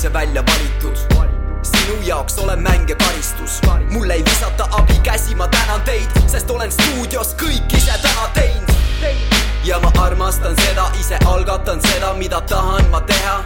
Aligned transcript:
see 0.00 0.12
välja 0.12 0.42
valitud. 0.42 0.96
Sinu 1.62 2.02
jaoks 2.02 2.38
olen 2.38 2.62
mäng 2.62 2.88
ja 2.88 2.96
karistus. 2.96 3.60
Mulle 3.90 4.14
ei 4.14 4.24
visata 4.24 4.68
abikäsi, 4.70 5.34
ma 5.34 5.48
tänan 5.48 5.80
teid, 5.80 6.08
sest 6.26 6.50
olen 6.50 6.72
stuudios 6.72 7.34
kõik 7.34 7.76
ise 7.76 7.92
täna 8.02 8.28
teinud. 8.34 8.72
Ja 9.64 9.80
ma 9.80 9.92
armastan 10.00 10.56
seda, 10.56 10.88
ise 11.00 11.18
algatan 11.26 11.82
seda, 11.82 12.14
mida 12.14 12.40
tahan 12.40 12.88
ma 12.90 13.00
teha. 13.00 13.36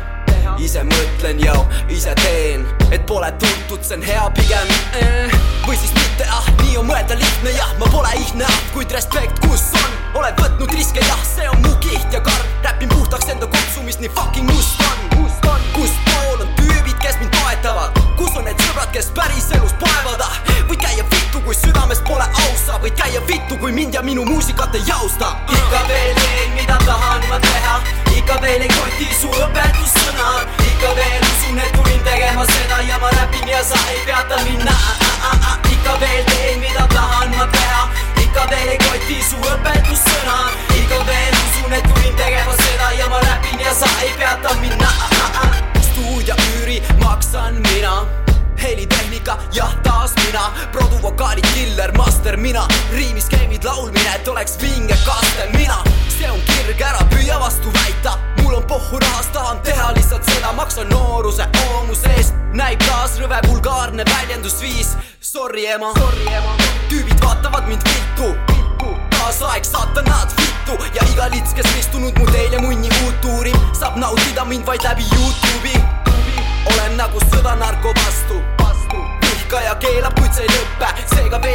Ise 0.59 0.85
mõtlen 0.87 1.43
ja 1.43 1.57
ise 1.91 2.14
teen, 2.23 2.63
et 2.95 3.03
pole 3.07 3.32
tuntud, 3.43 3.82
see 3.82 3.99
on 3.99 4.07
hea 4.07 4.31
pigem. 4.39 4.75
Eh. 5.00 5.35
või 5.67 5.77
siis 5.77 5.91
mitte, 5.96 6.29
ah, 6.31 6.46
nii 6.63 6.77
on 6.79 6.86
mõelda 6.86 7.18
lihtne, 7.18 7.50
jah, 7.59 7.75
ma 7.81 7.91
pole 7.91 8.14
ihne, 8.21 8.46
ah, 8.46 8.59
kuid 8.75 8.93
respekt, 8.95 9.43
kus 9.49 9.73
on, 9.81 10.03
olen 10.21 10.36
võtnud 10.39 10.71
riske, 10.77 11.03
jah, 11.03 11.25
käia 23.14 23.27
vittu, 23.27 23.57
kui 23.57 23.73
mind 23.73 23.95
ja 23.95 24.03
minu 24.03 24.25
muusikat 24.25 24.75
ei 24.75 24.82
jausta, 24.86 25.36
ikka 25.53 25.81
veel 25.89 26.14
teen, 26.14 26.53
mida 26.54 26.79
tahan 26.86 27.23
ma 27.29 27.39
teha, 27.40 27.75
ikka 28.17 28.40
veel 28.43 28.63
ei 28.63 28.68
koti 28.68 29.09
su 29.21 29.29
õpetussõnad, 29.29 30.49
ikka 30.67 30.90
veel 30.96 31.23
usun, 31.23 31.59
et 31.59 31.73
tulin 31.77 32.00
tegema 32.05 32.47
seda 32.47 32.81
ja 32.89 32.98
ma 32.98 33.11
räpin 33.11 33.48
ja 33.48 33.62
sa 33.64 33.78
ei 33.92 34.00
peata 34.06 34.41
mind 34.45 34.67
ikka 35.73 35.95
veel 36.00 36.25
teen, 36.33 36.59
mida 36.61 36.89
tahan 36.95 37.37
ma 37.37 37.47
teha, 37.55 37.87
ikka 38.25 38.48
veel 38.50 38.75
ei 38.75 38.78
koti 38.83 39.20
su 39.31 39.39
õpetussõnad, 39.53 40.75
ikka 40.81 41.01
veel 41.06 41.39
usun, 41.45 41.73
et 41.78 41.89
tulin 41.95 42.19
tegema 42.19 42.59
seda 42.65 42.91
ja 42.98 43.09
ma 43.09 43.23
räpin 43.28 43.62
ja 43.62 43.75
sa 43.75 43.95
ei 44.03 44.12
peata 44.19 44.59
mind 44.61 44.85
stuudioüüri 45.92 46.83
maksan 46.98 47.62
mina. 47.62 48.03
Helitehnika, 48.65 49.39
jah, 49.53 49.75
mina, 52.45 52.69
riimis 52.92 53.25
skeemid, 53.25 53.64
laulmine, 53.64 54.14
et 54.14 54.28
oleks 54.28 54.59
vinge 54.61 54.97
kaste, 55.06 55.47
mina, 55.56 55.78
see 56.12 56.28
on 56.28 56.41
kirg, 56.45 56.81
ära 56.84 57.01
püüa 57.09 57.39
vastu 57.41 57.73
väita, 57.73 58.19
mul 58.42 58.59
on 58.59 58.67
pohhu 58.69 59.01
rahas, 59.01 59.31
tahan 59.33 59.62
teha 59.64 59.92
lihtsalt 59.97 60.28
seda, 60.28 60.53
maksan 60.53 60.92
nooruse 60.92 61.47
hoomuse 61.56 62.12
eest, 62.19 62.36
näib 62.53 62.84
taas 62.84 63.17
rõve 63.23 63.41
vulgaarne 63.48 64.05
väljendusviis, 64.11 64.92
sorry 65.25 65.64
ema, 65.73 65.95
tüübid 66.92 67.17
vaatavad 67.25 67.64
mind 67.70 67.89
viltu, 67.89 68.34
kaasaeg 69.17 69.64
saatanad 69.64 70.36
vittu. 70.36 70.77
Ja 70.95 71.08
iga 71.14 71.31
lits, 71.33 71.55
kes 71.56 71.70
istunud 71.81 72.19
mu 72.19 72.27
teel 72.29 72.53
ja 72.53 72.61
munni 72.61 72.92
uut 73.05 73.25
uurib, 73.25 73.56
saab 73.73 73.97
nautida 73.97 74.45
mind 74.45 74.69
vaid 74.69 74.84
läbi 74.84 75.08
Youtube'i. 75.17 75.81
Olen 76.75 77.01
nagu 77.01 77.25
sõda 77.31 77.56
narko 77.56 77.97
vastu. 77.97 78.42
Vihkaja 79.25 79.75
keelab, 79.81 80.17
kuid 80.19 80.33
see 80.34 80.45
ei 80.45 80.53
lõppe, 80.53 80.89
seega 81.14 81.39
veevad 81.42 81.54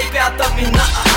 hype, 0.00 0.18
a 0.18 0.30
dominar 0.36 1.09